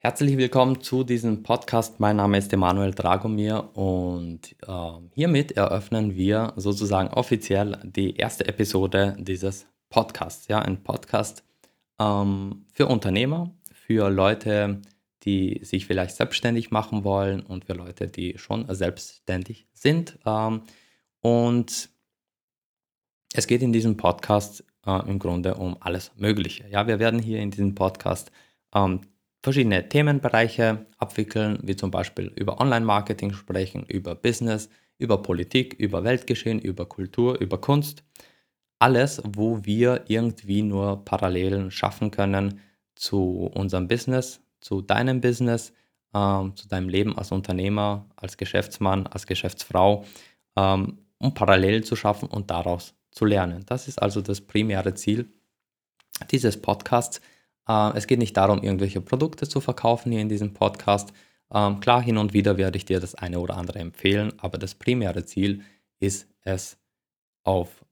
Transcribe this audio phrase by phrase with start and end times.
[0.00, 1.98] Herzlich willkommen zu diesem Podcast.
[1.98, 9.16] Mein Name ist Emanuel Dragomir und äh, hiermit eröffnen wir sozusagen offiziell die erste Episode
[9.18, 10.46] dieses Podcasts.
[10.46, 11.42] Ja, ein Podcast
[11.98, 14.82] ähm, für Unternehmer, für Leute,
[15.24, 20.16] die sich vielleicht selbstständig machen wollen und für Leute, die schon selbstständig sind.
[20.24, 20.62] Ähm,
[21.22, 21.90] und
[23.32, 26.68] es geht in diesem Podcast äh, im Grunde um alles Mögliche.
[26.68, 28.30] Ja, wir werden hier in diesem Podcast
[28.72, 29.00] ähm,
[29.42, 36.58] verschiedene Themenbereiche abwickeln, wie zum Beispiel über Online-Marketing sprechen, über Business, über Politik, über Weltgeschehen,
[36.58, 38.02] über Kultur, über Kunst.
[38.80, 42.60] Alles, wo wir irgendwie nur Parallelen schaffen können
[42.94, 45.72] zu unserem Business, zu deinem Business,
[46.14, 50.04] ähm, zu deinem Leben als Unternehmer, als Geschäftsmann, als Geschäftsfrau,
[50.56, 53.64] ähm, um Parallelen zu schaffen und daraus zu lernen.
[53.66, 55.32] Das ist also das primäre Ziel
[56.30, 57.20] dieses Podcasts
[57.68, 61.12] äh, es geht nicht darum, irgendwelche Produkte zu verkaufen hier in diesem Podcast.
[61.52, 64.74] Ähm, klar, hin und wieder werde ich dir das eine oder andere empfehlen, aber das
[64.74, 65.62] primäre Ziel
[66.00, 66.78] ist es,
[67.44, 67.84] auf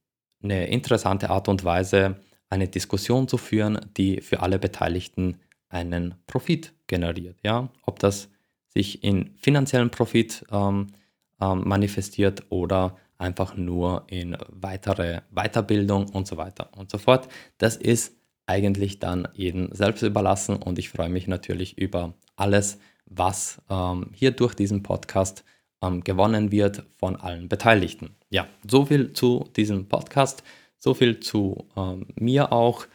[0.42, 2.16] eine interessante Art und Weise
[2.50, 7.38] eine Diskussion zu führen, die für alle Beteiligten einen Profit generiert.
[7.42, 7.70] Ja?
[7.82, 8.28] Ob das
[8.68, 10.88] sich in finanziellen Profit ähm,
[11.40, 17.28] ähm, manifestiert oder einfach nur in weitere Weiterbildung und so weiter und so fort.
[17.56, 18.15] Das ist
[18.46, 24.30] eigentlich dann jeden selbst überlassen und ich freue mich natürlich über alles, was ähm, hier
[24.30, 25.44] durch diesen Podcast
[25.82, 28.16] ähm, gewonnen wird von allen Beteiligten.
[28.30, 30.42] Ja, so viel zu diesem Podcast,
[30.78, 32.86] so viel zu ähm, mir auch.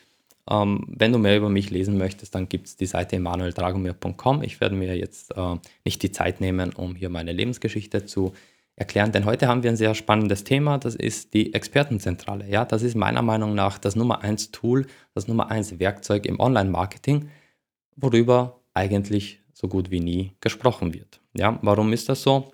[0.49, 4.43] Ähm, wenn du mehr über mich lesen möchtest, dann gibt es die Seite emanueldragomir.com.
[4.43, 8.33] Ich werde mir jetzt äh, nicht die Zeit nehmen, um hier meine Lebensgeschichte zu
[8.81, 12.49] erklären, denn heute haben wir ein sehr spannendes Thema, das ist die Expertenzentrale.
[12.49, 16.39] Ja, das ist meiner Meinung nach das Nummer eins Tool, das Nummer eins Werkzeug im
[16.39, 17.29] Online-Marketing,
[17.95, 21.21] worüber eigentlich so gut wie nie gesprochen wird.
[21.35, 22.51] Ja, warum ist das so?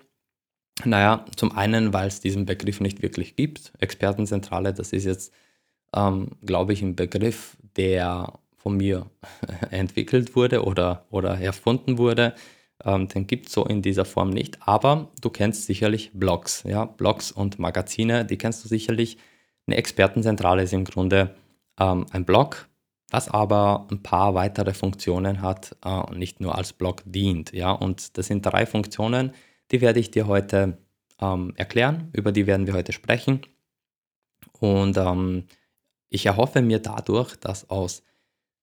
[0.84, 3.72] Naja, zum einen, weil es diesen Begriff nicht wirklich gibt.
[3.78, 5.32] Expertenzentrale, das ist jetzt,
[5.96, 9.06] ähm, glaube ich, ein Begriff, der von mir
[9.70, 12.34] entwickelt wurde oder, oder erfunden wurde
[12.84, 14.58] ähm, den gibt es so in dieser Form nicht.
[14.66, 19.18] Aber du kennst sicherlich Blogs, ja, Blogs und Magazine, die kennst du sicherlich.
[19.66, 21.34] Eine Expertenzentrale ist im Grunde
[21.78, 22.68] ähm, ein Blog,
[23.10, 27.52] was aber ein paar weitere Funktionen hat äh, und nicht nur als Blog dient.
[27.52, 29.32] Ja, und das sind drei Funktionen,
[29.70, 30.78] die werde ich dir heute
[31.20, 33.42] ähm, erklären, über die werden wir heute sprechen.
[34.60, 35.44] Und ähm,
[36.08, 38.02] ich erhoffe mir dadurch, dass aus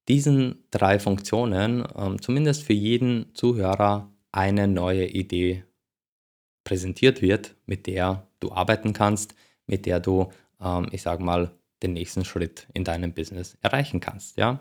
[0.07, 5.63] diesen drei Funktionen ähm, zumindest für jeden Zuhörer eine neue Idee
[6.63, 9.35] präsentiert wird, mit der du arbeiten kannst,
[9.67, 11.51] mit der du, ähm, ich sage mal,
[11.83, 14.37] den nächsten Schritt in deinem Business erreichen kannst.
[14.37, 14.59] Ja?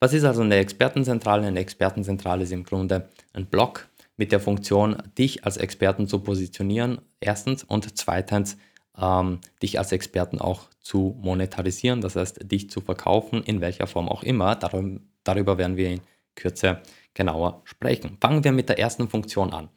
[0.00, 1.46] Was ist also eine Expertenzentrale?
[1.46, 7.00] Eine Expertenzentrale ist im Grunde ein Blog mit der Funktion, dich als Experten zu positionieren,
[7.20, 8.56] erstens, und zweitens,
[9.00, 14.08] ähm, dich als Experten auch zu monetarisieren, das heißt, dich zu verkaufen, in welcher Form
[14.08, 14.54] auch immer.
[14.56, 16.00] Darum, darüber werden wir in
[16.34, 16.82] Kürze
[17.14, 18.18] genauer sprechen.
[18.20, 19.68] Fangen wir mit der ersten Funktion an.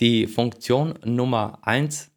[0.00, 2.10] Die Funktion Nummer 1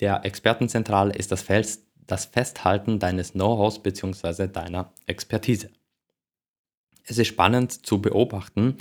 [0.00, 4.48] der Expertenzentrale ist das, Fest, das Festhalten deines Know-hows bzw.
[4.48, 5.70] deiner Expertise.
[7.04, 8.78] Es ist spannend zu beobachten.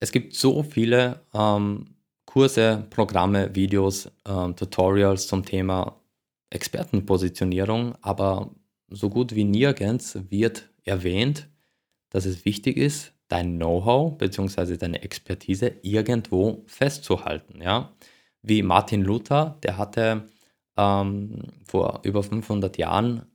[0.00, 1.94] Es gibt so viele ähm,
[2.30, 6.00] Kurse, Programme, Videos, äh, Tutorials zum Thema
[6.50, 8.54] Expertenpositionierung, aber
[8.88, 11.48] so gut wie nirgends wird erwähnt,
[12.10, 14.76] dass es wichtig ist, dein Know-how bzw.
[14.76, 17.60] deine Expertise irgendwo festzuhalten.
[17.62, 17.96] Ja?
[18.42, 20.28] Wie Martin Luther, der hatte
[20.76, 23.26] ähm, vor über 500 Jahren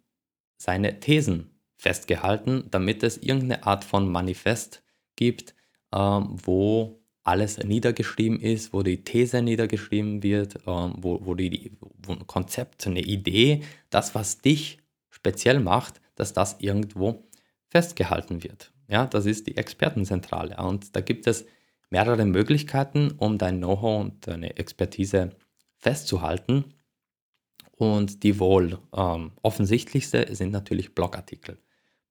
[0.56, 4.83] seine Thesen festgehalten, damit es irgendeine Art von Manifest
[5.17, 5.53] gibt,
[5.94, 12.13] ähm, wo alles niedergeschrieben ist, wo die These niedergeschrieben wird, ähm, wo, wo, die, wo
[12.13, 14.78] ein Konzept, eine Idee, das, was dich
[15.09, 17.28] speziell macht, dass das irgendwo
[17.68, 18.72] festgehalten wird.
[18.88, 20.58] Ja, das ist die Expertenzentrale.
[20.58, 21.46] Und da gibt es
[21.90, 25.31] mehrere Möglichkeiten, um dein Know-how und deine Expertise
[25.78, 26.75] festzuhalten.
[27.71, 31.57] Und die wohl ähm, offensichtlichste sind natürlich Blogartikel.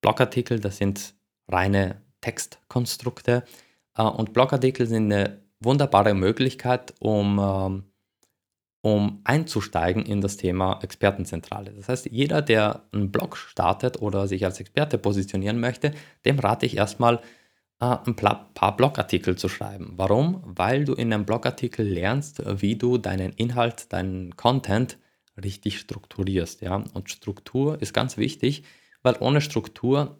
[0.00, 1.14] Blogartikel, das sind
[1.48, 3.44] reine Textkonstrukte,
[4.02, 7.84] und Blogartikel sind eine wunderbare Möglichkeit, um, ähm,
[8.82, 11.72] um einzusteigen in das Thema Expertenzentrale.
[11.72, 15.94] Das heißt, jeder, der einen Blog startet oder sich als Experte positionieren möchte,
[16.24, 17.20] dem rate ich erstmal,
[17.80, 19.94] äh, ein paar Blogartikel zu schreiben.
[19.96, 20.42] Warum?
[20.44, 24.98] Weil du in einem Blogartikel lernst, wie du deinen Inhalt, deinen Content
[25.42, 26.60] richtig strukturierst.
[26.60, 26.84] Ja?
[26.92, 28.64] Und Struktur ist ganz wichtig,
[29.02, 30.18] weil ohne Struktur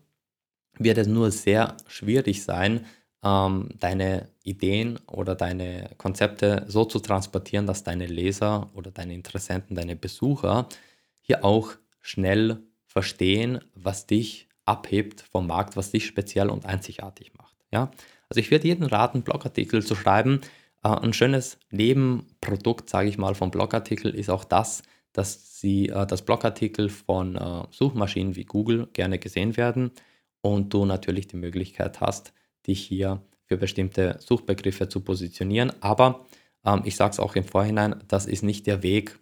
[0.79, 2.87] wird es nur sehr schwierig sein,
[3.25, 9.75] ähm, deine Ideen oder deine Konzepte so zu transportieren, dass deine Leser oder deine Interessenten,
[9.75, 10.69] deine Besucher
[11.21, 11.73] hier auch
[12.03, 17.57] schnell verstehen, was dich abhebt vom Markt, was dich speziell und einzigartig macht.
[17.73, 17.91] Ja?
[18.29, 20.41] Also ich würde jedem raten, Blogartikel zu schreiben.
[20.83, 24.83] Äh, ein schönes Nebenprodukt, sage ich mal, vom Blogartikel ist auch das,
[25.13, 29.93] dass sie, äh, das Blogartikel von äh, Suchmaschinen wie Google gerne gesehen werden
[30.43, 32.35] und du natürlich die Möglichkeit hast,
[32.67, 35.73] dich hier für bestimmte Suchbegriffe zu positionieren.
[35.81, 36.27] Aber
[36.65, 39.19] ähm, ich sage es auch im Vorhinein, das ist nicht der Weg,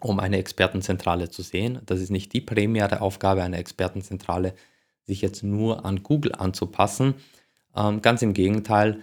[0.00, 1.80] um eine Expertenzentrale zu sehen.
[1.86, 4.54] Das ist nicht die primäre Aufgabe einer Expertenzentrale,
[5.02, 7.14] sich jetzt nur an Google anzupassen.
[7.74, 9.00] Ähm, ganz im Gegenteil,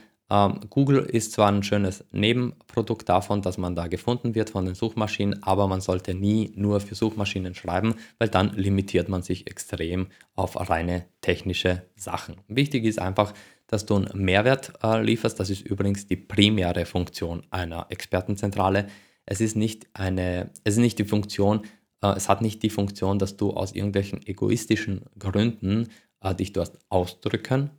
[0.69, 5.43] Google ist zwar ein schönes Nebenprodukt davon, dass man da gefunden wird von den Suchmaschinen,
[5.43, 10.69] aber man sollte nie nur für Suchmaschinen schreiben, weil dann limitiert man sich extrem auf
[10.69, 12.37] reine technische Sachen.
[12.47, 13.33] Wichtig ist einfach,
[13.67, 15.37] dass du einen Mehrwert äh, lieferst.
[15.37, 18.87] Das ist übrigens die primäre Funktion einer Expertenzentrale.
[19.25, 21.63] Es ist nicht eine, es ist nicht die Funktion,
[22.01, 25.89] äh, es hat nicht die Funktion, dass du aus irgendwelchen egoistischen Gründen
[26.21, 27.71] äh, dich dort ausdrücken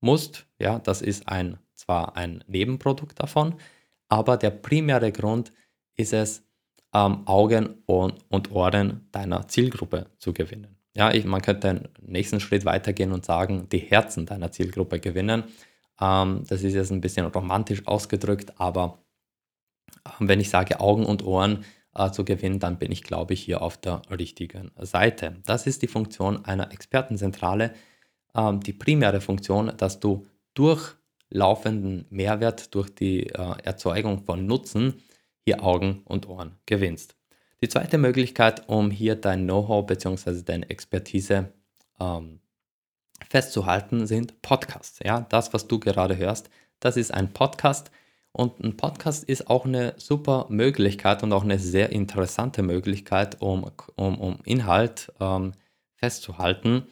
[0.00, 0.46] musst.
[0.58, 3.54] Ja, das ist ein zwar ein Nebenprodukt davon,
[4.08, 5.52] aber der primäre Grund
[5.96, 6.44] ist es,
[6.94, 10.76] ähm, Augen und, Ohren deiner Zielgruppe zu gewinnen.
[10.96, 15.44] Ja, ich, man könnte den nächsten Schritt weitergehen und sagen, die Herzen deiner Zielgruppe gewinnen.
[16.00, 19.04] Ähm, das ist jetzt ein bisschen romantisch ausgedrückt, aber
[20.04, 21.64] äh, wenn ich sage Augen und Ohren
[21.96, 25.36] äh, zu gewinnen, dann bin ich, glaube ich, hier auf der richtigen Seite.
[25.44, 27.74] Das ist die Funktion einer Expertenzentrale.
[28.36, 30.94] Ähm, die primäre Funktion, dass du durch
[31.30, 35.02] laufenden Mehrwert durch die äh, Erzeugung von Nutzen
[35.44, 37.16] hier Augen und Ohren gewinnst.
[37.60, 40.42] Die zweite Möglichkeit, um hier dein Know-how bzw.
[40.42, 41.52] deine Expertise
[42.00, 42.40] ähm,
[43.28, 45.00] festzuhalten, sind Podcasts.
[45.02, 46.50] Ja, das, was du gerade hörst,
[46.80, 47.90] das ist ein Podcast.
[48.32, 53.70] Und ein Podcast ist auch eine super Möglichkeit und auch eine sehr interessante Möglichkeit, um,
[53.94, 55.52] um, um Inhalt ähm,
[55.94, 56.88] festzuhalten.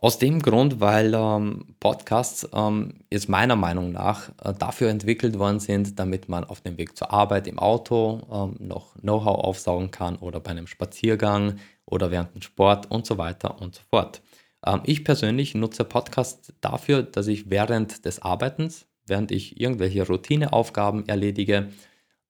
[0.00, 5.58] Aus dem Grund, weil ähm, Podcasts ähm, jetzt meiner Meinung nach äh, dafür entwickelt worden
[5.58, 10.14] sind, damit man auf dem Weg zur Arbeit im Auto ähm, noch Know-how aufsaugen kann
[10.14, 14.22] oder bei einem Spaziergang oder während dem Sport und so weiter und so fort.
[14.64, 21.08] Ähm, ich persönlich nutze Podcasts dafür, dass ich während des Arbeitens, während ich irgendwelche Routineaufgaben
[21.08, 21.70] erledige,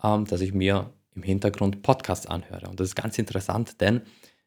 [0.02, 2.70] ähm, dass ich mir im Hintergrund Podcasts anhöre.
[2.70, 4.00] Und das ist ganz interessant, denn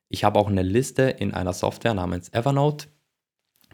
[0.09, 2.87] ich habe auch eine Liste in einer Software namens Evernote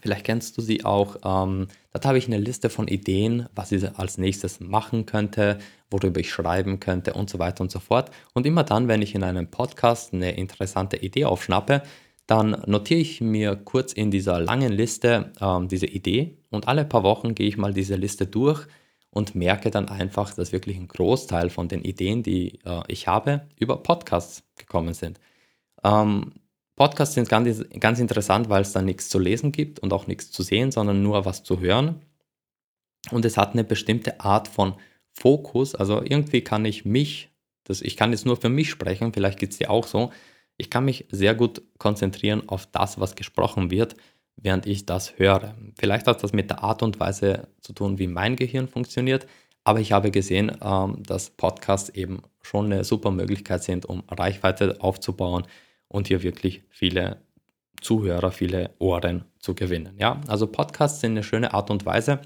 [0.01, 1.17] Vielleicht kennst du sie auch.
[1.25, 5.57] Ähm, dort habe ich eine Liste von Ideen, was ich als nächstes machen könnte,
[5.89, 8.11] worüber ich schreiben könnte und so weiter und so fort.
[8.33, 11.83] Und immer dann, wenn ich in einem Podcast eine interessante Idee aufschnappe,
[12.27, 17.03] dann notiere ich mir kurz in dieser langen Liste ähm, diese Idee und alle paar
[17.03, 18.67] Wochen gehe ich mal diese Liste durch
[19.09, 23.47] und merke dann einfach, dass wirklich ein Großteil von den Ideen, die äh, ich habe,
[23.57, 25.19] über Podcasts gekommen sind.
[25.83, 26.33] Ähm,
[26.77, 30.31] Podcasts sind ganz, ganz interessant, weil es da nichts zu lesen gibt und auch nichts
[30.31, 32.03] zu sehen, sondern nur was zu hören.
[33.09, 34.75] Und es hat eine bestimmte Art von
[35.11, 35.73] Fokus.
[35.73, 37.31] Also irgendwie kann ich mich,
[37.63, 40.11] das, ich kann jetzt nur für mich sprechen, vielleicht geht es dir auch so,
[40.55, 43.95] ich kann mich sehr gut konzentrieren auf das, was gesprochen wird,
[44.35, 45.55] während ich das höre.
[45.79, 49.25] Vielleicht hat das mit der Art und Weise zu tun, wie mein Gehirn funktioniert,
[49.63, 54.77] aber ich habe gesehen, ähm, dass Podcasts eben schon eine super Möglichkeit sind, um Reichweite
[54.79, 55.47] aufzubauen,
[55.87, 57.21] und hier wirklich viele
[57.81, 59.95] Zuhörer, viele Ohren zu gewinnen.
[59.97, 62.21] Ja, also Podcasts sind eine schöne Art und Weise.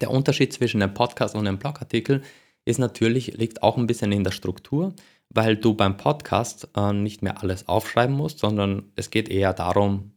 [0.00, 2.22] Der Unterschied zwischen einem Podcast und einem Blogartikel
[2.64, 4.94] ist natürlich, liegt auch ein bisschen in der Struktur,
[5.30, 10.12] weil du beim Podcast äh, nicht mehr alles aufschreiben musst, sondern es geht eher darum,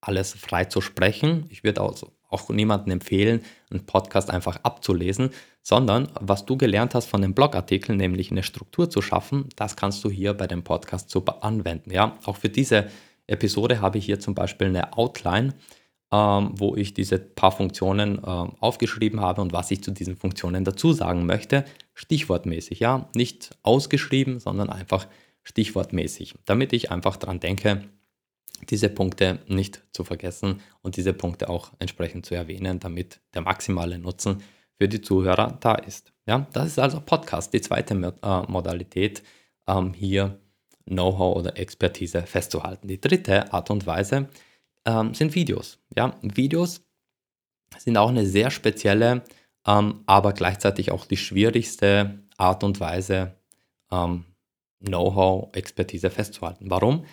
[0.00, 1.46] alles frei zu sprechen.
[1.50, 5.30] Ich würde also auch niemandem empfehlen, einen Podcast einfach abzulesen,
[5.62, 10.04] sondern was du gelernt hast von dem Blogartikel, nämlich eine Struktur zu schaffen, das kannst
[10.04, 11.90] du hier bei dem Podcast super anwenden.
[11.90, 12.88] Ja, auch für diese
[13.26, 15.54] Episode habe ich hier zum Beispiel eine Outline,
[16.12, 20.64] ähm, wo ich diese paar Funktionen ähm, aufgeschrieben habe und was ich zu diesen Funktionen
[20.64, 21.64] dazu sagen möchte,
[21.94, 22.80] stichwortmäßig.
[22.80, 25.06] Ja, nicht ausgeschrieben, sondern einfach
[25.44, 27.84] stichwortmäßig, damit ich einfach dran denke,
[28.70, 33.98] diese Punkte nicht zu vergessen und diese Punkte auch entsprechend zu erwähnen, damit der maximale
[33.98, 34.42] Nutzen
[34.78, 36.12] für die Zuhörer da ist.
[36.26, 39.22] Ja, das ist also Podcast, die zweite äh, Modalität,
[39.66, 40.40] ähm, hier
[40.86, 42.88] Know-how oder Expertise festzuhalten.
[42.88, 44.28] Die dritte Art und Weise
[44.84, 45.78] ähm, sind Videos.
[45.96, 46.82] Ja, Videos
[47.78, 49.22] sind auch eine sehr spezielle,
[49.66, 53.34] ähm, aber gleichzeitig auch die schwierigste Art und Weise,
[53.90, 54.24] ähm,
[54.80, 56.68] Know-how, Expertise festzuhalten.
[56.68, 57.06] Warum?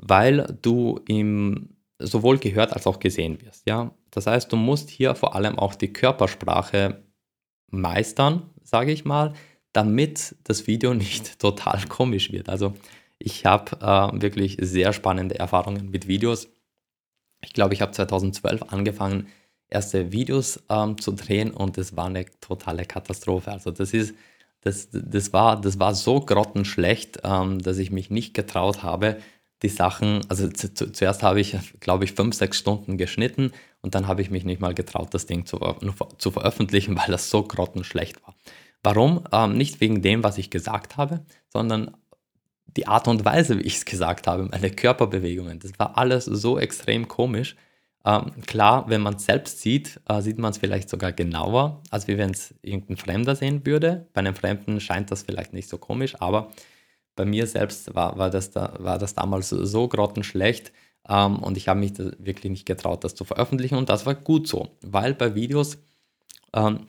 [0.00, 3.66] Weil du im, sowohl gehört als auch gesehen wirst.
[3.66, 3.94] Ja?
[4.10, 7.02] Das heißt, du musst hier vor allem auch die Körpersprache
[7.70, 9.34] meistern, sage ich mal,
[9.72, 12.48] damit das Video nicht total komisch wird.
[12.48, 12.74] Also
[13.18, 16.48] ich habe äh, wirklich sehr spannende Erfahrungen mit Videos.
[17.42, 19.28] Ich glaube, ich habe 2012 angefangen,
[19.68, 23.52] erste Videos ähm, zu drehen und das war eine totale Katastrophe.
[23.52, 24.14] Also das ist,
[24.62, 29.18] das, das, war, das war so grottenschlecht, ähm, dass ich mich nicht getraut habe,
[29.62, 33.52] die Sachen, also zu, zu, zuerst habe ich, glaube ich, fünf, sechs Stunden geschnitten
[33.82, 35.58] und dann habe ich mich nicht mal getraut, das Ding zu,
[36.18, 38.34] zu veröffentlichen, weil das so grottenschlecht war.
[38.82, 39.24] Warum?
[39.32, 41.96] Ähm, nicht wegen dem, was ich gesagt habe, sondern
[42.76, 45.58] die Art und Weise, wie ich es gesagt habe, meine Körperbewegungen.
[45.58, 47.56] Das war alles so extrem komisch.
[48.04, 52.08] Ähm, klar, wenn man es selbst sieht, äh, sieht man es vielleicht sogar genauer, als
[52.08, 54.06] wenn es irgendein Fremder sehen würde.
[54.14, 56.50] Bei einem Fremden scheint das vielleicht nicht so komisch, aber
[57.20, 60.72] bei mir selbst war, war, das, da, war das damals so grottenschlecht
[61.06, 64.48] ähm, und ich habe mich wirklich nicht getraut, das zu veröffentlichen und das war gut
[64.48, 65.76] so, weil bei Videos
[66.54, 66.86] ähm,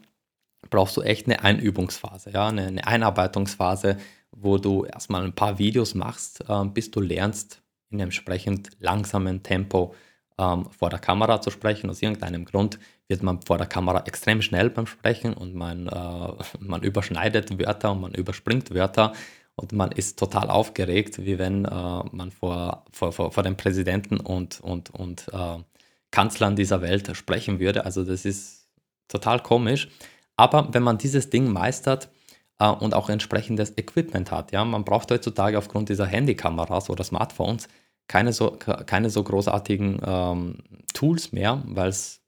[0.69, 3.97] brauchst du echt eine Einübungsphase, ja, eine, eine, Einarbeitungsphase,
[4.31, 9.93] wo du erstmal ein paar Videos machst, äh, bis du lernst, in entsprechend langsamen Tempo
[10.39, 11.89] ähm, vor der Kamera zu sprechen.
[11.89, 16.33] Aus irgendeinem Grund wird man vor der Kamera extrem schnell beim Sprechen und man, äh,
[16.59, 19.11] man überschneidet Wörter und man überspringt Wörter
[19.55, 21.69] und man ist total aufgeregt, wie wenn äh,
[22.11, 25.57] man vor, vor, vor, vor dem Präsidenten und, und, und äh,
[26.11, 27.85] Kanzlern dieser Welt sprechen würde.
[27.85, 28.67] Also das ist
[29.07, 29.89] total komisch.
[30.35, 32.09] Aber wenn man dieses Ding meistert
[32.59, 37.67] äh, und auch entsprechendes Equipment hat, ja, man braucht heutzutage aufgrund dieser Handykameras oder Smartphones
[38.07, 40.57] keine so, keine so großartigen ähm,
[40.93, 42.21] Tools mehr, weil es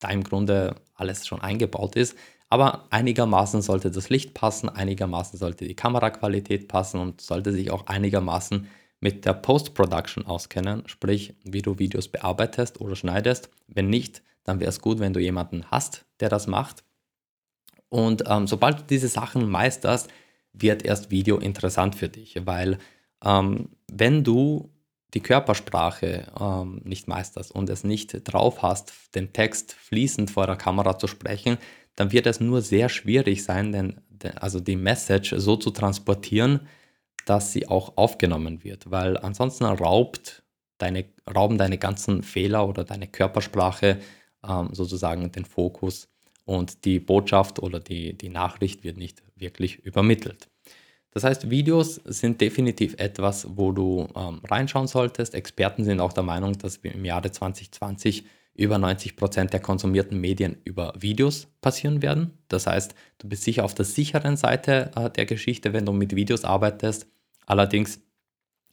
[0.00, 2.16] da im Grunde alles schon eingebaut ist.
[2.50, 7.86] Aber einigermaßen sollte das Licht passen, einigermaßen sollte die Kameraqualität passen und sollte sich auch
[7.86, 8.68] einigermaßen
[9.00, 13.50] mit der Post-Production auskennen, sprich, wie du Videos bearbeitest oder schneidest.
[13.68, 16.84] Wenn nicht, dann wäre es gut, wenn du jemanden hast, der das macht.
[17.90, 20.08] Und ähm, sobald du diese Sachen meisterst,
[20.52, 22.78] wird erst Video interessant für dich, weil
[23.24, 24.70] ähm, wenn du
[25.14, 30.56] die Körpersprache ähm, nicht meisterst und es nicht drauf hast, den Text fließend vor der
[30.56, 31.58] Kamera zu sprechen,
[31.98, 34.00] dann wird es nur sehr schwierig sein, denn,
[34.36, 36.68] also die Message so zu transportieren,
[37.26, 40.44] dass sie auch aufgenommen wird, weil ansonsten raubt
[40.78, 43.98] deine, rauben deine ganzen Fehler oder deine Körpersprache
[44.48, 46.08] ähm, sozusagen den Fokus
[46.44, 50.48] und die Botschaft oder die, die Nachricht wird nicht wirklich übermittelt.
[51.10, 55.34] Das heißt, Videos sind definitiv etwas, wo du ähm, reinschauen solltest.
[55.34, 58.24] Experten sind auch der Meinung, dass wir im Jahre 2020
[58.58, 62.36] über 90 Prozent der konsumierten Medien über Videos passieren werden.
[62.48, 66.16] Das heißt, du bist sicher auf der sicheren Seite äh, der Geschichte, wenn du mit
[66.16, 67.06] Videos arbeitest.
[67.46, 68.00] Allerdings,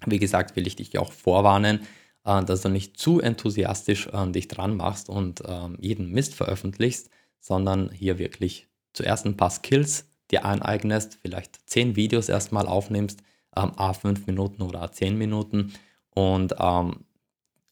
[0.05, 1.81] wie gesagt, will ich dich auch vorwarnen,
[2.25, 7.11] äh, dass du nicht zu enthusiastisch äh, dich dran machst und ähm, jeden Mist veröffentlichst,
[7.39, 13.21] sondern hier wirklich zuerst ein paar Skills dir aneignest, vielleicht 10 Videos erstmal aufnimmst,
[13.55, 15.73] ähm, A5 Minuten oder A10 Minuten
[16.09, 17.05] und ähm,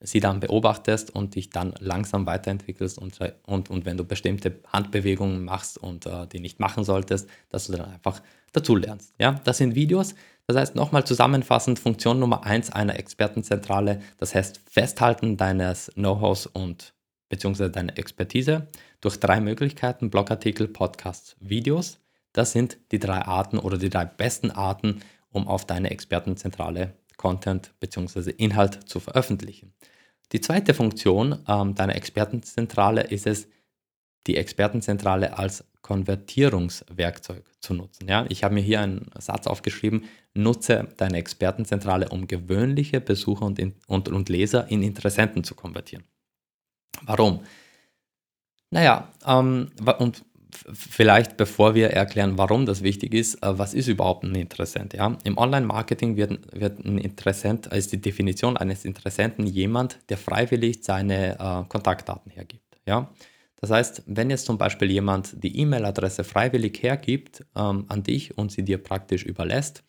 [0.04, 5.44] sie dann beobachtest und dich dann langsam weiterentwickelst und, und, und wenn du bestimmte Handbewegungen
[5.44, 9.14] machst und äh, die nicht machen solltest, dass du dann einfach dazu lernst.
[9.18, 10.14] Ja, das sind Videos.
[10.46, 16.94] Das heißt, nochmal zusammenfassend, Funktion Nummer eins einer Expertenzentrale, das heißt Festhalten deines Know-hows und
[17.30, 18.68] beziehungsweise deiner Expertise
[19.00, 22.00] durch drei Möglichkeiten, Blogartikel, Podcasts, Videos.
[22.34, 27.74] Das sind die drei Arten oder die drei besten Arten, um auf deine Expertenzentrale Content
[27.80, 28.32] bzw.
[28.32, 29.74] Inhalt zu veröffentlichen.
[30.32, 33.48] Die zweite Funktion ähm, deiner Expertenzentrale ist es,
[34.26, 38.08] die Expertenzentrale als Konvertierungswerkzeug zu nutzen.
[38.08, 38.26] Ja?
[38.30, 44.10] Ich habe mir hier einen Satz aufgeschrieben, nutze deine Expertenzentrale, um gewöhnliche Besucher und, und,
[44.10, 46.06] und Leser in Interessenten zu konvertieren.
[47.02, 47.44] Warum?
[48.72, 50.24] Naja, ähm, und
[50.74, 54.94] vielleicht bevor wir erklären, warum das wichtig ist, äh, was ist überhaupt ein Interessent?
[54.94, 55.18] Ja?
[55.24, 61.40] Im Online-Marketing wird, wird ein Interessent, ist die Definition eines Interessenten jemand, der freiwillig seine
[61.40, 62.78] äh, Kontaktdaten hergibt.
[62.86, 63.10] Ja?
[63.64, 68.52] Das heißt, wenn jetzt zum Beispiel jemand die E-Mail-Adresse freiwillig hergibt ähm, an dich und
[68.52, 69.84] sie dir praktisch überlässt,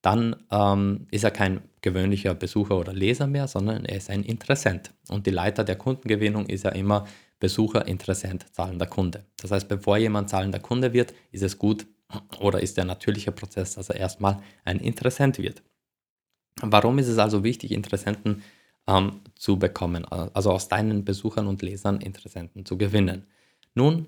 [0.00, 4.94] dann ähm, ist er kein gewöhnlicher Besucher oder Leser mehr, sondern er ist ein Interessent.
[5.08, 7.06] Und die Leiter der Kundengewinnung ist ja immer
[7.40, 9.24] Besucher, Interessent, zahlender Kunde.
[9.40, 11.86] Das heißt, bevor jemand zahlender Kunde wird, ist es gut
[12.40, 15.62] oder ist der natürliche Prozess, dass er erstmal ein Interessent wird.
[16.60, 18.42] Warum ist es also wichtig, Interessenten
[18.86, 23.26] ähm, zu bekommen, also aus deinen Besuchern und Lesern Interessenten zu gewinnen?
[23.74, 24.06] Nun,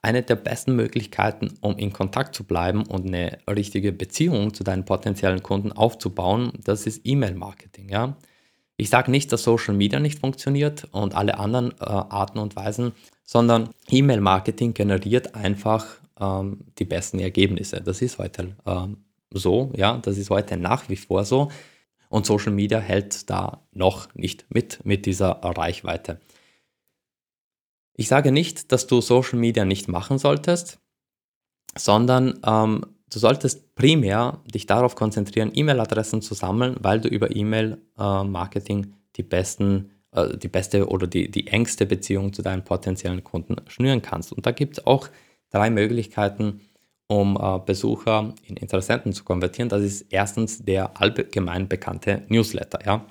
[0.00, 4.84] eine der besten Möglichkeiten, um in Kontakt zu bleiben und eine richtige Beziehung zu deinen
[4.84, 7.88] potenziellen Kunden aufzubauen, das ist E-Mail-Marketing.
[7.88, 8.16] Ja?
[8.80, 12.92] Ich sage nicht, dass Social Media nicht funktioniert und alle anderen äh, Arten und Weisen,
[13.24, 17.80] sondern E-Mail-Marketing generiert einfach ähm, die besten Ergebnisse.
[17.80, 18.98] Das ist heute ähm,
[19.32, 21.50] so, ja, das ist heute nach wie vor so.
[22.08, 26.20] Und Social Media hält da noch nicht mit, mit dieser Reichweite.
[27.94, 30.78] Ich sage nicht, dass du Social Media nicht machen solltest,
[31.76, 38.84] sondern ähm, du solltest primär dich darauf konzentrieren, E-Mail-Adressen zu sammeln, weil du über E-Mail-Marketing
[38.84, 43.56] äh, die besten äh, die beste oder die, die engste Beziehung zu deinen potenziellen Kunden
[43.68, 44.32] schnüren kannst.
[44.32, 45.08] Und da gibt es auch
[45.50, 46.60] drei Möglichkeiten,
[47.06, 49.68] um äh, Besucher in Interessenten zu konvertieren.
[49.68, 52.80] Das ist erstens der allgemein bekannte Newsletter.
[52.84, 53.06] Ja?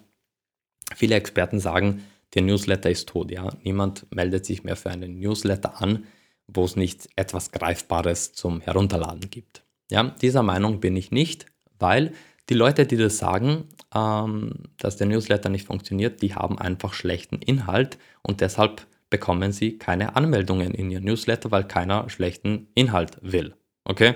[0.96, 3.32] Viele Experten sagen, der Newsletter ist tot.
[3.32, 3.50] Ja?
[3.64, 6.06] Niemand meldet sich mehr für einen Newsletter an,
[6.48, 9.67] wo es nicht etwas Greifbares zum Herunterladen gibt.
[9.90, 11.46] Ja, dieser Meinung bin ich nicht,
[11.80, 12.14] weil
[12.50, 17.38] die Leute, die das sagen, ähm, dass der Newsletter nicht funktioniert, die haben einfach schlechten
[17.38, 23.56] Inhalt und deshalb bekommen sie keine Anmeldungen in ihr Newsletter, weil keiner schlechten Inhalt will.
[23.86, 24.16] Okay?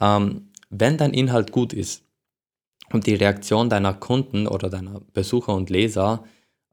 [0.00, 2.04] Ähm, wenn dein Inhalt gut ist
[2.92, 6.24] und die Reaktion deiner Kunden oder deiner Besucher und Leser,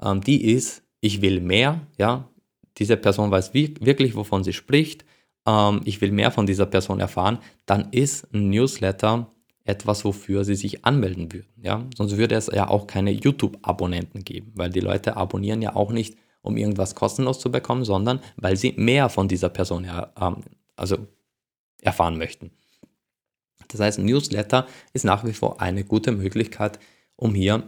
[0.01, 2.29] ähm, die ist, ich will mehr, ja,
[2.77, 5.05] diese Person weiß wirklich, wovon sie spricht,
[5.45, 9.31] ähm, ich will mehr von dieser Person erfahren, dann ist ein Newsletter
[9.63, 11.49] etwas, wofür sie sich anmelden würden.
[11.61, 11.85] Ja?
[11.95, 16.17] Sonst würde es ja auch keine YouTube-Abonnenten geben, weil die Leute abonnieren ja auch nicht,
[16.41, 19.87] um irgendwas kostenlos zu bekommen, sondern weil sie mehr von dieser Person
[20.21, 20.43] ähm,
[20.75, 21.07] also
[21.81, 22.51] erfahren möchten.
[23.67, 26.79] Das heißt, Newsletter ist nach wie vor eine gute Möglichkeit,
[27.15, 27.63] um hier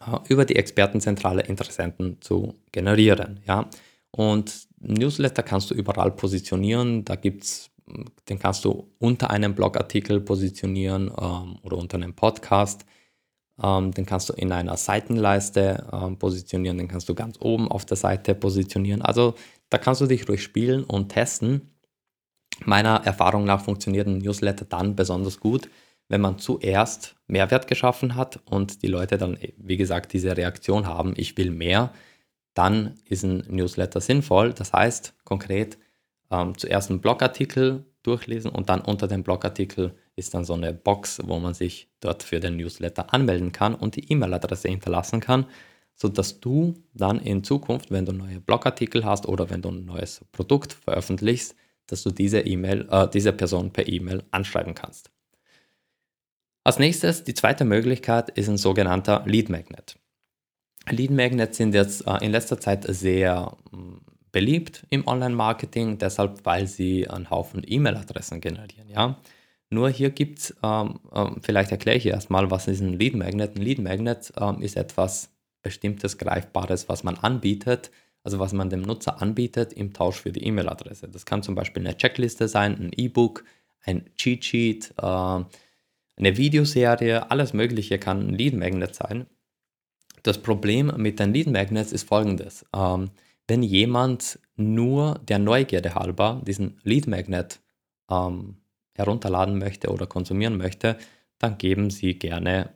[0.00, 3.40] äh, über die Expertenzentrale Interessenten zu generieren.
[3.46, 3.68] Ja?
[4.16, 7.04] Und Newsletter kannst du überall positionieren.
[7.04, 7.70] Da gibt's,
[8.28, 12.86] den kannst du unter einem Blogartikel positionieren ähm, oder unter einem Podcast.
[13.62, 17.84] Ähm, den kannst du in einer Seitenleiste ähm, positionieren, den kannst du ganz oben auf
[17.84, 19.02] der Seite positionieren.
[19.02, 19.34] Also
[19.68, 21.72] da kannst du dich ruhig spielen und testen.
[22.64, 25.68] Meiner Erfahrung nach funktioniert ein Newsletter dann besonders gut,
[26.08, 31.12] wenn man zuerst Mehrwert geschaffen hat und die Leute dann, wie gesagt, diese Reaktion haben,
[31.16, 31.92] ich will mehr
[32.56, 34.52] dann ist ein Newsletter sinnvoll.
[34.52, 35.78] Das heißt konkret
[36.30, 41.20] ähm, zuerst einen Blogartikel durchlesen und dann unter dem Blogartikel ist dann so eine Box,
[41.24, 45.46] wo man sich dort für den Newsletter anmelden kann und die E-Mail-Adresse hinterlassen kann,
[45.94, 50.24] sodass du dann in Zukunft, wenn du neue Blogartikel hast oder wenn du ein neues
[50.32, 51.54] Produkt veröffentlichst,
[51.86, 55.10] dass du diese E-Mail, äh, diese Person per E-Mail anschreiben kannst.
[56.64, 59.98] Als nächstes, die zweite Möglichkeit ist ein sogenannter Lead Magnet.
[60.90, 63.96] Lead Magnets sind jetzt äh, in letzter Zeit sehr mm,
[64.32, 68.88] beliebt im Online-Marketing, deshalb, weil sie einen Haufen E-Mail-Adressen generieren.
[68.88, 69.16] Ja?
[69.70, 73.56] Nur hier gibt es, ähm, ähm, vielleicht erkläre ich erstmal, was ist ein Lead Magnet.
[73.56, 75.30] Ein Lead Magnet ähm, ist etwas
[75.62, 77.90] Bestimmtes, Greifbares, was man anbietet,
[78.22, 81.08] also was man dem Nutzer anbietet im Tausch für die E-Mail-Adresse.
[81.08, 83.44] Das kann zum Beispiel eine Checkliste sein, ein E-Book,
[83.82, 89.26] ein Cheat Sheet, äh, eine Videoserie, alles Mögliche kann ein Lead Magnet sein.
[90.26, 92.64] Das Problem mit den Lead Magnets ist folgendes.
[92.74, 93.10] Ähm,
[93.46, 97.60] wenn jemand nur der Neugierde halber diesen Lead Magnet
[98.10, 98.56] ähm,
[98.94, 100.96] herunterladen möchte oder konsumieren möchte,
[101.38, 102.70] dann geben Sie gerne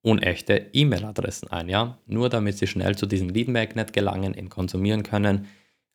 [0.00, 5.02] unechte E-Mail-Adressen ein, ja, nur damit Sie schnell zu diesem Lead Magnet gelangen, ihn konsumieren
[5.02, 5.48] können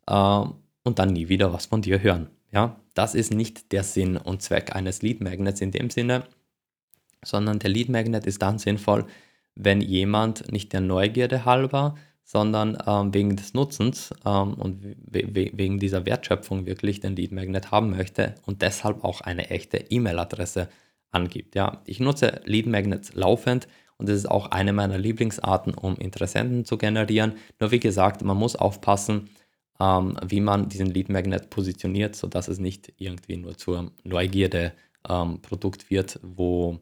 [0.05, 0.43] äh,
[0.83, 2.79] und dann nie wieder was von dir hören, ja.
[2.93, 6.25] Das ist nicht der Sinn und Zweck eines Lead Magnets in dem Sinne,
[7.23, 9.07] sondern der Lead Magnet ist dann sinnvoll,
[9.55, 15.79] wenn jemand nicht der Neugierde halber, sondern ähm, wegen des Nutzens ähm, und we wegen
[15.79, 20.69] dieser Wertschöpfung wirklich den Lead Magnet haben möchte und deshalb auch eine echte E-Mail-Adresse
[21.11, 21.55] angibt.
[21.55, 26.63] Ja, ich nutze Lead Magnets laufend und das ist auch eine meiner Lieblingsarten, um Interessenten
[26.63, 27.33] zu generieren.
[27.59, 29.29] Nur wie gesagt, man muss aufpassen,
[29.79, 34.73] ähm, wie man diesen Lead Magnet positioniert, sodass es nicht irgendwie nur zur Neugierde
[35.09, 36.79] ähm, Produkt wird, wo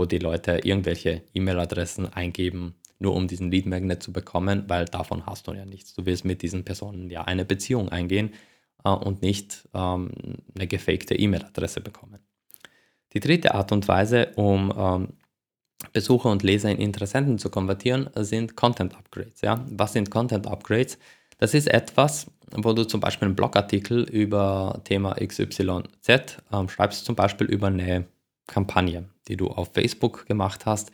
[0.00, 5.26] wo die Leute irgendwelche E-Mail-Adressen eingeben, nur um diesen Lead Magnet zu bekommen, weil davon
[5.26, 5.92] hast du ja nichts.
[5.92, 8.32] Du willst mit diesen Personen ja eine Beziehung eingehen
[8.82, 10.10] äh, und nicht ähm,
[10.54, 12.18] eine gefakte E-Mail-Adresse bekommen.
[13.12, 15.08] Die dritte Art und Weise, um ähm,
[15.92, 19.42] Besucher und Leser in Interessenten zu konvertieren, sind Content Upgrades.
[19.42, 19.62] Ja?
[19.68, 20.98] Was sind Content Upgrades?
[21.36, 27.16] Das ist etwas, wo du zum Beispiel einen Blogartikel über Thema XYZ ähm, schreibst, zum
[27.16, 28.06] Beispiel über eine
[28.50, 30.92] Kampagne, die du auf Facebook gemacht hast.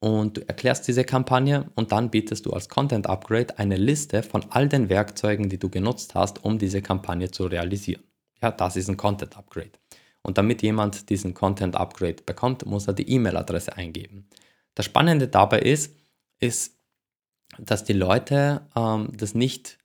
[0.00, 4.44] Und du erklärst diese Kampagne und dann bietest du als Content Upgrade eine Liste von
[4.50, 8.02] all den Werkzeugen, die du genutzt hast, um diese Kampagne zu realisieren.
[8.42, 9.72] Ja, das ist ein Content Upgrade.
[10.22, 14.28] Und damit jemand diesen Content Upgrade bekommt, muss er die E-Mail-Adresse eingeben.
[14.74, 15.94] Das Spannende dabei ist,
[16.40, 16.78] ist,
[17.58, 19.78] dass die Leute ähm, das nicht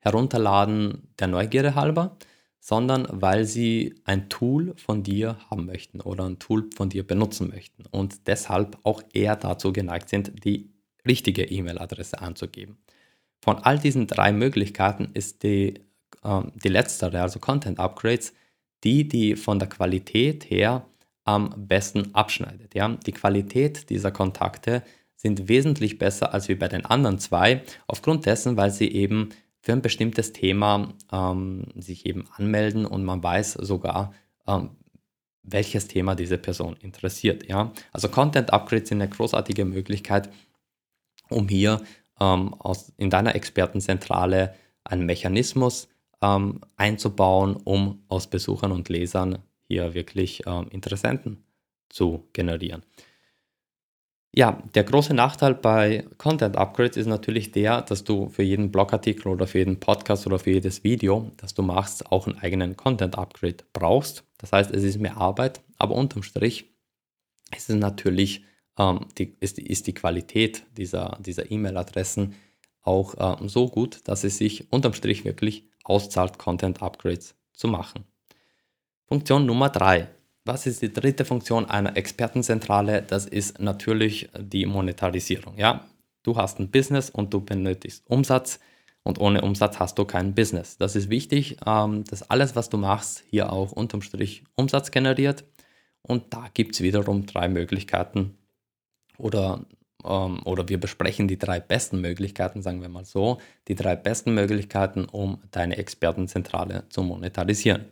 [0.00, 2.16] herunterladen der Neugierde halber,
[2.60, 7.48] sondern weil sie ein Tool von dir haben möchten oder ein Tool von dir benutzen
[7.48, 10.70] möchten und deshalb auch eher dazu geneigt sind, die
[11.06, 12.78] richtige E-Mail-Adresse anzugeben.
[13.40, 15.74] Von all diesen drei Möglichkeiten ist die,
[16.22, 18.32] äh, die letztere, also Content Upgrades,
[18.82, 20.86] die, die von der Qualität her
[21.24, 22.74] am besten abschneidet.
[22.74, 22.88] Ja?
[22.88, 24.82] Die Qualität dieser Kontakte
[25.16, 29.30] sind wesentlich besser als wie bei den anderen zwei, aufgrund dessen, weil sie eben
[29.66, 34.14] für ein bestimmtes Thema ähm, sich eben anmelden und man weiß sogar,
[34.46, 34.76] ähm,
[35.42, 37.48] welches Thema diese Person interessiert.
[37.48, 37.72] Ja?
[37.92, 40.30] Also Content Upgrades sind eine großartige Möglichkeit,
[41.30, 41.82] um hier
[42.20, 45.88] ähm, aus, in deiner Expertenzentrale einen Mechanismus
[46.22, 51.42] ähm, einzubauen, um aus Besuchern und Lesern hier wirklich ähm, Interessenten
[51.88, 52.84] zu generieren.
[54.38, 59.28] Ja, der große Nachteil bei Content Upgrades ist natürlich der, dass du für jeden Blogartikel
[59.28, 63.16] oder für jeden Podcast oder für jedes Video, das du machst, auch einen eigenen Content
[63.16, 64.24] Upgrade brauchst.
[64.36, 66.66] Das heißt, es ist mehr Arbeit, aber unterm Strich
[67.56, 68.44] ist es natürlich,
[68.78, 72.34] ähm, die, ist, ist, die Qualität dieser, dieser E-Mail-Adressen
[72.82, 78.04] auch ähm, so gut, dass es sich unterm Strich wirklich auszahlt, Content Upgrades zu machen.
[79.06, 80.10] Funktion Nummer drei
[80.46, 83.02] was ist die dritte Funktion einer Expertenzentrale?
[83.02, 85.58] Das ist natürlich die Monetarisierung.
[85.58, 85.84] Ja,
[86.22, 88.60] du hast ein Business und du benötigst Umsatz
[89.02, 90.78] und ohne Umsatz hast du kein Business.
[90.78, 95.44] Das ist wichtig, ähm, dass alles, was du machst, hier auch unterm Strich Umsatz generiert.
[96.02, 98.38] Und da gibt es wiederum drei Möglichkeiten
[99.18, 99.66] oder,
[100.04, 104.32] ähm, oder wir besprechen die drei besten Möglichkeiten, sagen wir mal so, die drei besten
[104.34, 107.86] Möglichkeiten, um deine Expertenzentrale zu monetarisieren.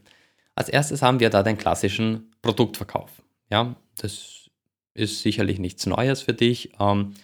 [0.54, 3.22] Als erstes haben wir da den klassischen Produktverkauf.
[3.50, 4.50] Ja, das
[4.94, 6.72] ist sicherlich nichts Neues für dich.
[6.78, 7.14] Ähm,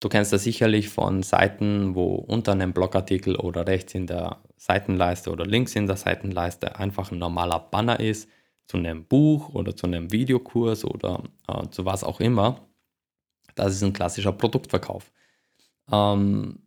[0.00, 5.30] du kennst das sicherlich von Seiten, wo unter einem Blogartikel oder rechts in der Seitenleiste
[5.30, 8.28] oder links in der Seitenleiste einfach ein normaler Banner ist
[8.66, 12.66] zu einem Buch oder zu einem Videokurs oder äh, zu was auch immer.
[13.54, 15.12] Das ist ein klassischer Produktverkauf.
[15.90, 16.60] Ähm,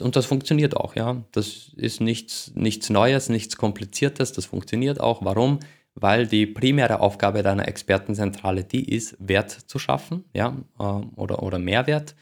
[0.00, 1.24] und das funktioniert auch, ja.
[1.32, 5.24] Das ist nichts, nichts Neues, nichts Kompliziertes, das funktioniert auch.
[5.24, 5.60] Warum?
[5.94, 11.58] Weil die primäre Aufgabe deiner Expertenzentrale die ist, Wert zu schaffen, ja, ähm, oder, oder
[11.58, 12.14] Mehrwert.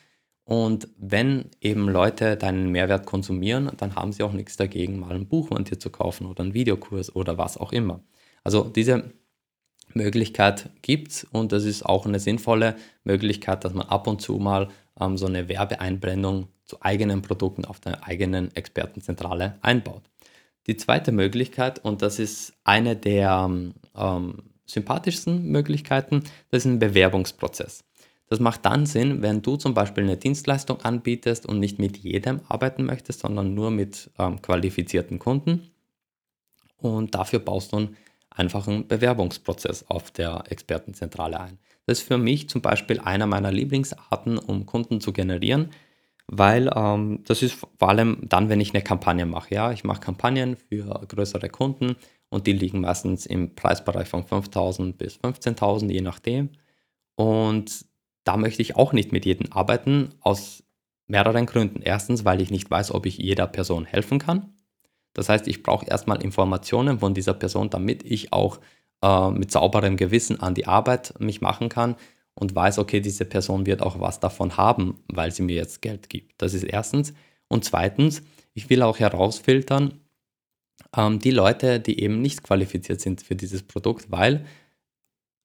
[0.44, 5.26] Und wenn eben Leute deinen Mehrwert konsumieren, dann haben sie auch nichts dagegen, mal ein
[5.26, 8.00] Buch von dir zu kaufen oder einen Videokurs oder was auch immer.
[8.44, 9.12] Also diese
[9.94, 14.36] Möglichkeit gibt es und das ist auch eine sinnvolle Möglichkeit, dass man ab und zu
[14.36, 14.68] mal
[15.00, 20.02] ähm, so eine Werbeeinblendung zu eigenen Produkten auf der eigenen Expertenzentrale einbaut.
[20.66, 23.50] Die zweite Möglichkeit, und das ist eine der
[23.96, 24.34] ähm,
[24.66, 27.84] sympathischsten Möglichkeiten, das ist ein Bewerbungsprozess.
[28.28, 32.40] Das macht dann Sinn, wenn du zum Beispiel eine Dienstleistung anbietest und nicht mit jedem
[32.48, 35.70] arbeiten möchtest, sondern nur mit ähm, qualifizierten Kunden.
[36.78, 37.96] Und dafür baust du einen
[38.30, 41.58] einfachen Bewerbungsprozess auf der Expertenzentrale ein.
[41.86, 45.70] Das ist für mich zum Beispiel einer meiner Lieblingsarten, um Kunden zu generieren,
[46.26, 49.54] weil ähm, das ist vor allem dann, wenn ich eine Kampagne mache.
[49.54, 51.96] Ja, ich mache Kampagnen für größere Kunden
[52.30, 56.50] und die liegen meistens im Preisbereich von 5.000 bis 15.000, je nachdem.
[57.16, 57.84] Und
[58.24, 60.64] da möchte ich auch nicht mit jedem arbeiten, aus
[61.06, 61.82] mehreren Gründen.
[61.82, 64.54] Erstens, weil ich nicht weiß, ob ich jeder Person helfen kann.
[65.12, 68.58] Das heißt, ich brauche erstmal Informationen von dieser Person, damit ich auch
[69.04, 71.96] äh, mit sauberem Gewissen an die Arbeit mich machen kann
[72.34, 76.08] und weiß, okay, diese Person wird auch was davon haben, weil sie mir jetzt Geld
[76.08, 76.40] gibt.
[76.40, 77.12] Das ist erstens.
[77.48, 78.22] Und zweitens,
[78.54, 80.00] ich will auch herausfiltern,
[80.96, 84.46] ähm, die Leute, die eben nicht qualifiziert sind für dieses Produkt, weil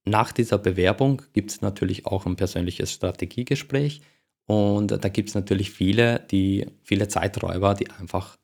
[0.05, 4.01] nach dieser Bewerbung gibt es natürlich auch ein persönliches Strategiegespräch
[4.45, 8.37] und da gibt es natürlich viele, die, viele Zeiträuber, die einfach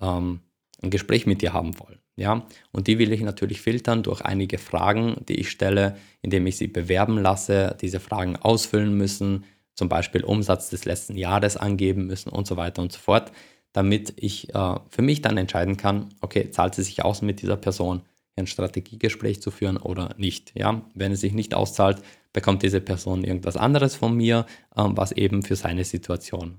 [0.00, 0.40] ähm,
[0.80, 1.98] ein Gespräch mit dir haben wollen.
[2.20, 2.46] Ja?
[2.70, 6.68] Und die will ich natürlich filtern durch einige Fragen, die ich stelle, indem ich sie
[6.68, 12.46] bewerben lasse, diese Fragen ausfüllen müssen, zum Beispiel Umsatz des letzten Jahres angeben müssen und
[12.46, 13.32] so weiter und so fort,
[13.72, 17.56] damit ich äh, für mich dann entscheiden kann, okay, zahlt es sich aus, mit dieser
[17.56, 18.02] Person
[18.36, 20.52] ein Strategiegespräch zu führen oder nicht.
[20.54, 20.82] Ja?
[20.94, 22.02] Wenn es sich nicht auszahlt,
[22.34, 24.44] bekommt diese Person irgendwas anderes von mir,
[24.76, 26.58] äh, was eben für seine Situation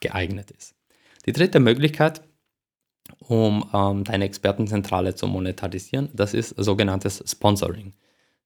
[0.00, 0.74] geeignet ist.
[1.24, 2.20] Die dritte Möglichkeit
[3.20, 6.08] um ähm, deine Expertenzentrale zu monetarisieren.
[6.12, 7.92] Das ist sogenanntes Sponsoring.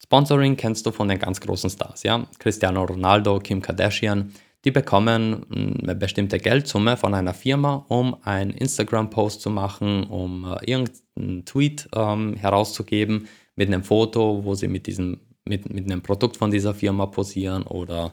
[0.03, 2.27] Sponsoring kennst du von den ganz großen Stars, ja?
[2.39, 4.33] Cristiano Ronaldo, Kim Kardashian,
[4.65, 10.45] die bekommen hm, eine bestimmte Geldsumme von einer Firma, um einen Instagram-Post zu machen, um
[10.45, 16.03] äh, irgendeinen Tweet ähm, herauszugeben mit einem Foto, wo sie mit diesem mit, mit einem
[16.03, 18.13] Produkt von dieser Firma posieren oder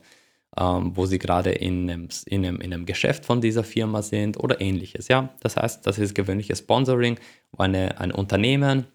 [0.57, 4.37] ähm, wo sie gerade in einem, in, einem, in einem Geschäft von dieser Firma sind
[4.37, 5.07] oder ähnliches.
[5.07, 5.29] Ja?
[5.39, 7.19] Das heißt, das ist gewöhnliches Sponsoring,
[7.51, 8.85] wo eine, ein Unternehmen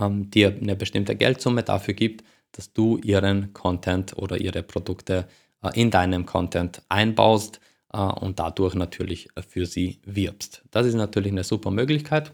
[0.00, 5.26] ähm, dir eine bestimmte Geldsumme dafür gibt, dass du ihren Content oder ihre Produkte
[5.62, 7.60] äh, in deinem Content einbaust
[7.92, 10.64] äh, und dadurch natürlich für sie wirbst.
[10.70, 12.32] Das ist natürlich eine super Möglichkeit.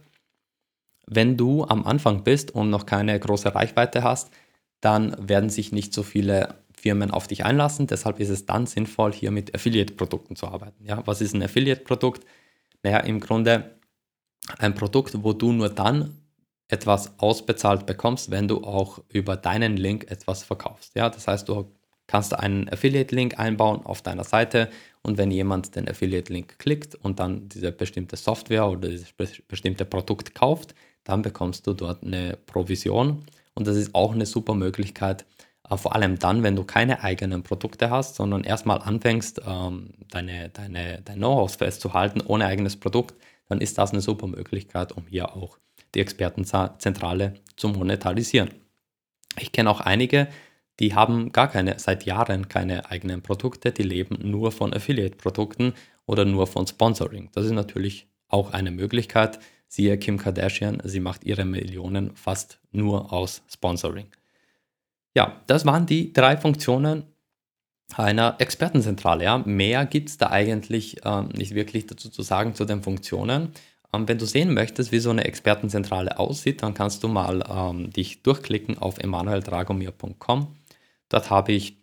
[1.06, 4.30] Wenn du am Anfang bist und noch keine große Reichweite hast,
[4.80, 7.86] dann werden sich nicht so viele Firmen auf dich einlassen.
[7.86, 10.84] Deshalb ist es dann sinnvoll, hier mit Affiliate-Produkten zu arbeiten.
[10.84, 12.24] Ja, was ist ein Affiliate-Produkt?
[12.82, 13.78] Naja, im Grunde
[14.58, 16.14] ein Produkt, wo du nur dann
[16.68, 20.94] etwas ausbezahlt bekommst, wenn du auch über deinen Link etwas verkaufst.
[20.94, 21.72] Ja, das heißt, du
[22.06, 24.68] kannst einen Affiliate-Link einbauen auf deiner Seite
[25.02, 30.34] und wenn jemand den Affiliate-Link klickt und dann diese bestimmte Software oder dieses bestimmte Produkt
[30.34, 35.24] kauft, dann bekommst du dort eine Provision und das ist auch eine super Möglichkeit,
[35.76, 41.02] vor allem dann, wenn du keine eigenen Produkte hast, sondern erstmal anfängst, ähm, deine, deine,
[41.02, 43.14] dein Know-how festzuhalten ohne eigenes Produkt,
[43.48, 45.58] dann ist das eine super Möglichkeit, um hier auch
[45.94, 48.50] die Expertenzentrale zu monetarisieren.
[49.38, 50.28] Ich kenne auch einige,
[50.80, 55.74] die haben gar keine, seit Jahren keine eigenen Produkte, die leben nur von Affiliate-Produkten
[56.06, 57.30] oder nur von Sponsoring.
[57.34, 59.40] Das ist natürlich auch eine Möglichkeit.
[59.66, 64.06] Siehe Kim Kardashian, sie macht ihre Millionen fast nur aus Sponsoring.
[65.18, 67.02] Ja, das waren die drei Funktionen
[67.96, 69.24] einer Expertenzentrale.
[69.24, 69.38] Ja.
[69.38, 73.52] Mehr gibt es da eigentlich äh, nicht wirklich dazu zu sagen zu den Funktionen.
[73.92, 77.90] Ähm, wenn du sehen möchtest, wie so eine Expertenzentrale aussieht, dann kannst du mal ähm,
[77.90, 80.54] dich durchklicken auf emanueldragomir.com.
[81.08, 81.78] Dort habe ich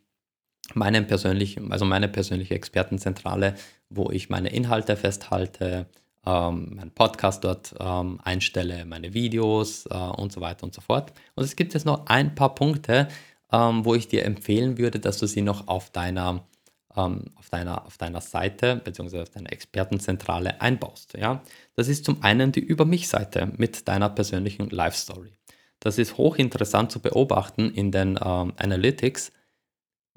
[0.74, 3.56] meinen persönlichen, also meine persönliche Expertenzentrale,
[3.90, 5.88] wo ich meine Inhalte festhalte,
[6.26, 11.14] ähm, meinen Podcast dort ähm, einstelle, meine Videos äh, und so weiter und so fort.
[11.36, 13.08] Und es gibt jetzt noch ein paar Punkte,
[13.52, 16.46] ähm, wo ich dir empfehlen würde, dass du sie noch auf deiner
[16.96, 19.22] ähm, auf, deiner, auf deiner Seite bzw.
[19.22, 21.14] auf deiner Expertenzentrale einbaust.
[21.18, 21.42] Ja?
[21.76, 25.34] Das ist zum einen die Über mich-Seite mit deiner persönlichen Life-Story.
[25.80, 29.32] Das ist hochinteressant zu beobachten in den ähm, Analytics,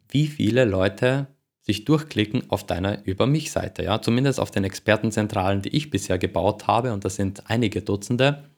[0.09, 1.27] wie viele Leute
[1.69, 3.85] sich durchklicken auf deiner Über mich-Seite.
[3.85, 4.01] Ja?
[4.01, 8.49] Zumindest auf den Expertenzentralen, die ich bisher gebaut habe, und das sind einige Dutzende.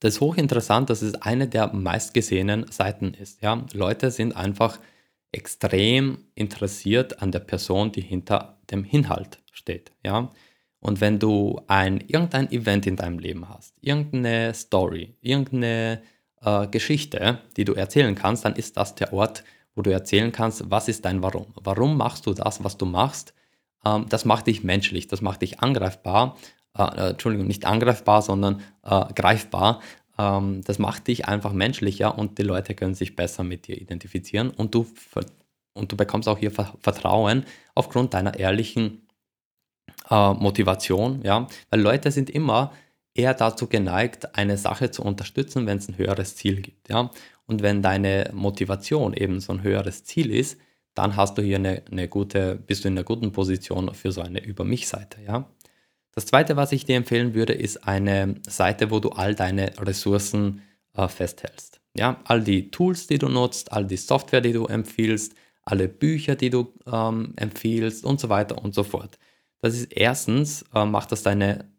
[0.00, 3.42] Das ist hochinteressant, dass es eine der meistgesehenen Seiten ist.
[3.42, 3.64] Ja?
[3.72, 4.80] Leute sind einfach
[5.30, 9.92] extrem interessiert an der Person, die hinter dem Inhalt steht.
[10.04, 10.32] Ja?
[10.80, 16.02] Und wenn du ein, irgendein Event in deinem Leben hast, irgendeine Story, irgendeine
[16.42, 19.44] äh, Geschichte, die du erzählen kannst, dann ist das der Ort,
[19.78, 21.46] wo du erzählen kannst, was ist dein Warum.
[21.54, 23.32] Warum machst du das, was du machst?
[23.86, 26.36] Ähm, das macht dich menschlich, das macht dich angreifbar.
[26.76, 29.80] Äh, äh Entschuldigung, nicht angreifbar, sondern äh, greifbar.
[30.18, 34.50] Ähm, das macht dich einfach menschlicher und die Leute können sich besser mit dir identifizieren
[34.50, 34.84] und du,
[35.74, 37.44] und du bekommst auch hier Vertrauen
[37.76, 39.06] aufgrund deiner ehrlichen
[40.10, 42.72] äh, Motivation, ja, weil Leute sind immer
[43.14, 47.10] eher dazu geneigt, eine Sache zu unterstützen, wenn es ein höheres Ziel gibt, ja.
[47.48, 50.60] Und wenn deine Motivation eben so ein höheres Ziel ist,
[50.94, 54.20] dann hast du hier eine, eine gute, bist du in einer guten Position für so
[54.20, 55.50] eine Über mich-Seite, ja.
[56.14, 60.62] Das zweite, was ich dir empfehlen würde, ist eine Seite, wo du all deine Ressourcen
[60.94, 61.80] äh, festhältst.
[61.96, 66.34] Ja, all die Tools, die du nutzt, all die Software, die du empfiehlst, alle Bücher,
[66.34, 69.18] die du ähm, empfiehlst und so weiter und so fort.
[69.60, 71.70] Das ist erstens, äh, macht das deine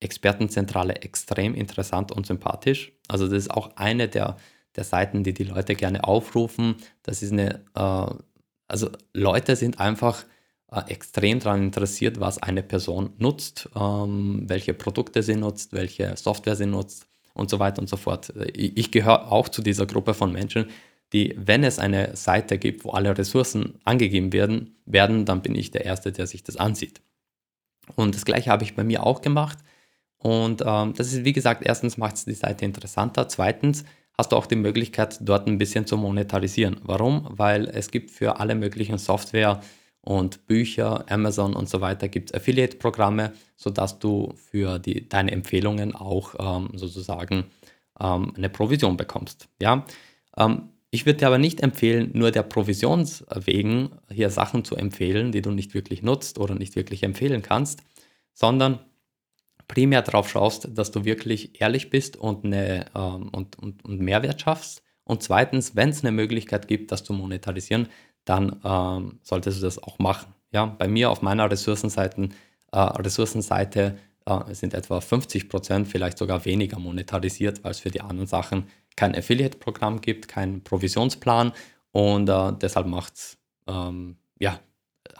[0.00, 2.92] Expertenzentrale extrem interessant und sympathisch.
[3.08, 4.36] Also das ist auch eine der,
[4.76, 6.76] der Seiten, die die Leute gerne aufrufen.
[7.02, 8.14] Das ist eine, äh,
[8.68, 10.24] also Leute sind einfach
[10.70, 16.56] äh, extrem daran interessiert, was eine Person nutzt, ähm, welche Produkte sie nutzt, welche Software
[16.56, 18.32] sie nutzt und so weiter und so fort.
[18.54, 20.66] Ich, ich gehöre auch zu dieser Gruppe von Menschen,
[21.12, 25.70] die, wenn es eine Seite gibt, wo alle Ressourcen angegeben werden, werden, dann bin ich
[25.70, 27.02] der Erste, der sich das ansieht.
[27.96, 29.58] Und das gleiche habe ich bei mir auch gemacht.
[30.16, 33.28] Und ähm, das ist, wie gesagt, erstens macht es die Seite interessanter.
[33.28, 33.84] Zweitens
[34.22, 36.80] hast du auch die Möglichkeit, dort ein bisschen zu monetarisieren.
[36.84, 37.26] Warum?
[37.30, 39.60] Weil es gibt für alle möglichen Software,
[40.02, 45.94] und Bücher, Amazon und so weiter gibt es Affiliate-Programme, sodass du für die, deine Empfehlungen
[45.94, 47.44] auch ähm, sozusagen
[48.00, 49.48] ähm, eine Provision bekommst.
[49.60, 49.86] Ja?
[50.36, 55.32] Ähm, ich würde dir aber nicht empfehlen, nur der Provisions wegen hier Sachen zu empfehlen,
[55.32, 57.82] die du nicht wirklich nutzt oder nicht wirklich empfehlen kannst,
[58.34, 58.80] sondern
[59.72, 64.42] primär darauf schaust, dass du wirklich ehrlich bist und, eine, ähm, und, und, und Mehrwert
[64.42, 64.82] schaffst.
[65.04, 67.88] Und zweitens, wenn es eine Möglichkeit gibt, das zu monetarisieren,
[68.26, 70.34] dann ähm, solltest du das auch machen.
[70.52, 72.28] Ja, bei mir auf meiner Ressourcenseite,
[72.70, 78.02] äh, Ressourcenseite äh, sind etwa 50 Prozent, vielleicht sogar weniger monetarisiert, weil es für die
[78.02, 81.52] anderen Sachen kein Affiliate-Programm gibt, keinen Provisionsplan
[81.92, 84.60] und äh, deshalb macht es ähm, ja,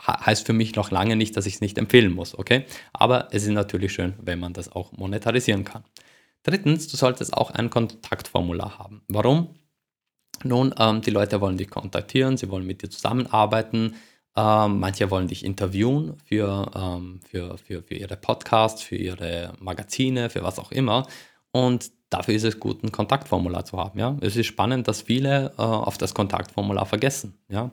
[0.07, 2.67] heißt für mich noch lange nicht, dass ich es nicht empfehlen muss, okay?
[2.93, 5.85] Aber es ist natürlich schön, wenn man das auch monetarisieren kann.
[6.43, 9.03] Drittens, du solltest auch ein Kontaktformular haben.
[9.09, 9.55] Warum?
[10.45, 13.95] Nun, ähm, die Leute wollen dich kontaktieren, sie wollen mit dir zusammenarbeiten,
[14.35, 20.31] ähm, manche wollen dich interviewen für, ähm, für, für, für ihre Podcasts, für ihre Magazine,
[20.31, 21.07] für was auch immer.
[21.53, 23.99] Und dafür ist es gut, ein Kontaktformular zu haben.
[23.99, 24.17] Ja?
[24.21, 27.39] Es ist spannend, dass viele äh, auf das Kontaktformular vergessen.
[27.49, 27.71] Ja?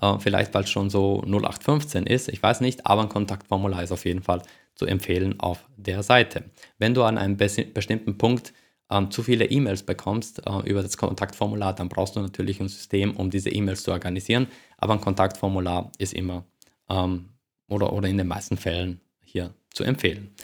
[0.00, 3.92] Äh, vielleicht, weil es schon so 0815 ist, ich weiß nicht, aber ein Kontaktformular ist
[3.92, 4.42] auf jeden Fall
[4.74, 6.44] zu empfehlen auf der Seite.
[6.78, 8.52] Wenn du an einem bestimmten Punkt
[8.90, 13.16] ähm, zu viele E-Mails bekommst äh, über das Kontaktformular, dann brauchst du natürlich ein System,
[13.16, 14.48] um diese E-Mails zu organisieren.
[14.78, 16.44] Aber ein Kontaktformular ist immer
[16.88, 17.28] ähm,
[17.68, 20.34] oder, oder in den meisten Fällen hier zu empfehlen.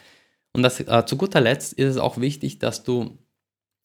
[0.52, 3.18] Und das, äh, zu guter Letzt ist es auch wichtig, dass du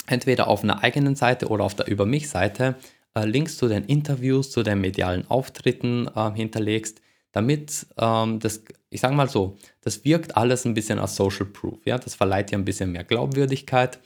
[0.08, 2.84] entweder auf einer eigenen Seite oder auf der Über mich-Seite äh,
[3.16, 9.16] Links zu den Interviews, zu den medialen Auftritten äh, hinterlegst, damit ähm, das, ich sage
[9.16, 11.86] mal so, das wirkt alles ein bisschen als Social Proof.
[11.86, 11.98] Ja?
[11.98, 14.00] Das verleiht dir ein bisschen mehr Glaubwürdigkeit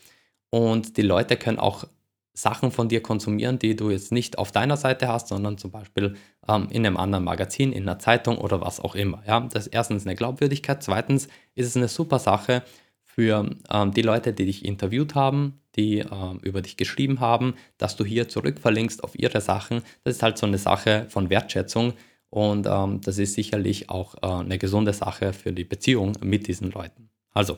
[0.50, 1.86] und die Leute können auch
[2.34, 6.16] Sachen von dir konsumieren, die du jetzt nicht auf deiner Seite hast, sondern zum Beispiel
[6.48, 9.24] ähm, in einem anderen Magazin, in einer Zeitung oder was auch immer.
[9.26, 9.40] Ja?
[9.40, 12.64] Das ist erstens eine Glaubwürdigkeit, zweitens ist es eine super Sache
[13.04, 17.96] für ähm, die Leute, die dich interviewt haben, die ähm, über dich geschrieben haben, dass
[17.96, 19.82] du hier zurückverlinkst auf ihre Sachen.
[20.04, 21.94] Das ist halt so eine Sache von Wertschätzung
[22.30, 26.72] und ähm, das ist sicherlich auch äh, eine gesunde Sache für die Beziehung mit diesen
[26.72, 27.10] Leuten.
[27.32, 27.58] Also,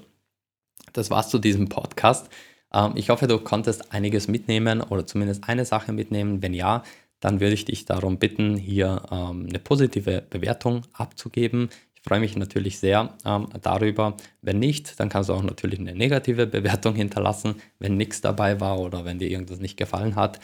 [0.93, 2.29] das war's zu diesem Podcast.
[2.73, 6.41] Ähm, ich hoffe, du konntest einiges mitnehmen oder zumindest eine Sache mitnehmen.
[6.41, 6.83] Wenn ja,
[7.19, 11.69] dann würde ich dich darum bitten, hier ähm, eine positive Bewertung abzugeben.
[12.07, 14.15] Freue mich natürlich sehr ähm, darüber.
[14.41, 18.79] Wenn nicht, dann kannst du auch natürlich eine negative Bewertung hinterlassen, wenn nichts dabei war
[18.79, 20.39] oder wenn dir irgendwas nicht gefallen hat.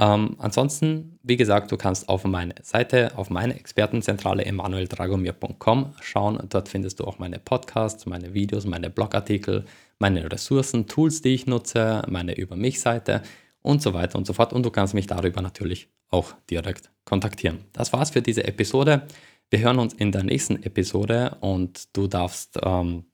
[0.00, 6.40] Ähm, ansonsten, wie gesagt, du kannst auf meine Seite, auf meine Expertenzentrale emanueldragomir.com schauen.
[6.48, 9.66] Dort findest du auch meine Podcasts, meine Videos, meine Blogartikel,
[10.00, 13.22] meine Ressourcen, Tools, die ich nutze, meine Über mich-Seite
[13.62, 14.52] und so weiter und so fort.
[14.52, 17.66] Und du kannst mich darüber natürlich auch direkt kontaktieren.
[17.72, 19.02] Das war's für diese Episode.
[19.50, 23.06] Wir hören uns in der nächsten Episode und du darfst ähm,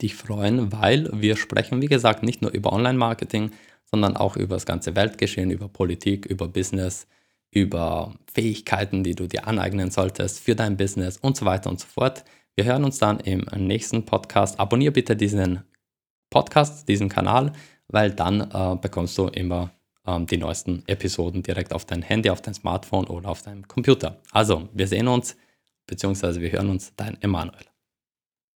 [0.00, 3.50] dich freuen, weil wir sprechen, wie gesagt, nicht nur über Online-Marketing,
[3.84, 7.08] sondern auch über das ganze Weltgeschehen, über Politik, über Business,
[7.50, 11.88] über Fähigkeiten, die du dir aneignen solltest für dein Business und so weiter und so
[11.88, 12.24] fort.
[12.54, 14.60] Wir hören uns dann im nächsten Podcast.
[14.60, 15.64] Abonnier bitte diesen
[16.30, 17.52] Podcast, diesen Kanal,
[17.88, 19.72] weil dann äh, bekommst du immer
[20.10, 24.20] ähm, die neuesten Episoden direkt auf dein Handy, auf dein Smartphone oder auf deinem Computer.
[24.32, 25.36] Also, wir sehen uns,
[25.86, 27.69] beziehungsweise wir hören uns, dein Emanuel.